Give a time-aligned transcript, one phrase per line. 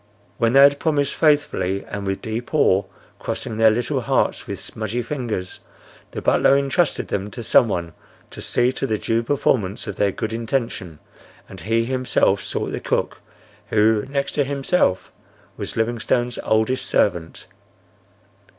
[0.39, 2.85] When they had promised faithfully and with deep awe,
[3.19, 5.59] crossing their little hearts with smudgy fingers,
[6.09, 7.93] the butler entrusted them to some one
[8.31, 10.97] to see to the due performance of their good intention,
[11.47, 13.19] and he himself sought the cook,
[13.67, 15.11] who, next to himself,
[15.55, 17.45] was Livingstone's oldest servant.